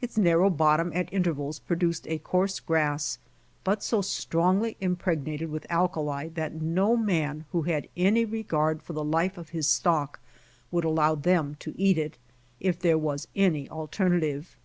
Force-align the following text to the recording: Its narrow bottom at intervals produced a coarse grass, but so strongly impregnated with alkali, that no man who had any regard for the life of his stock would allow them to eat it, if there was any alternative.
Its 0.00 0.16
narrow 0.16 0.48
bottom 0.48 0.90
at 0.94 1.12
intervals 1.12 1.58
produced 1.58 2.08
a 2.08 2.16
coarse 2.16 2.58
grass, 2.58 3.18
but 3.64 3.82
so 3.82 4.00
strongly 4.00 4.78
impregnated 4.80 5.50
with 5.50 5.66
alkali, 5.70 6.26
that 6.28 6.54
no 6.62 6.96
man 6.96 7.44
who 7.52 7.64
had 7.64 7.86
any 7.94 8.24
regard 8.24 8.80
for 8.82 8.94
the 8.94 9.04
life 9.04 9.36
of 9.36 9.50
his 9.50 9.68
stock 9.68 10.20
would 10.70 10.84
allow 10.86 11.14
them 11.14 11.54
to 11.60 11.74
eat 11.78 11.98
it, 11.98 12.16
if 12.60 12.78
there 12.78 12.96
was 12.96 13.28
any 13.36 13.68
alternative. 13.68 14.56